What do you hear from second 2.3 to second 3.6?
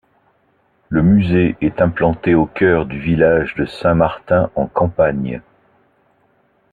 au cœur du village